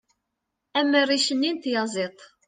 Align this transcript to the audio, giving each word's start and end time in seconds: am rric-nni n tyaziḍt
am 0.79 0.89
rric-nni 1.05 1.51
n 1.53 1.57
tyaziḍt 1.63 2.19